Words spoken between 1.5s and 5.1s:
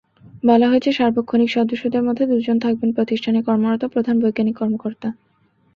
সদস্যদের মধ্যে দুজন থাকবেন প্রতিষ্ঠানে কর্মরত প্রধান বৈজ্ঞানিক কর্মকর্তা।